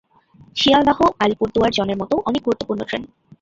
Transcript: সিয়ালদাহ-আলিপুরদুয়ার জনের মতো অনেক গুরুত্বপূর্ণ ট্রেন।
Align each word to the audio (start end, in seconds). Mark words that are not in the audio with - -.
সিয়ালদাহ-আলিপুরদুয়ার 0.57 1.75
জনের 1.77 1.97
মতো 1.97 2.15
অনেক 2.29 2.41
গুরুত্বপূর্ণ 2.43 2.81
ট্রেন। 2.83 3.03